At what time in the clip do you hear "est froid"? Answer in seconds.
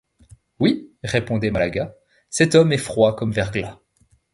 2.73-3.15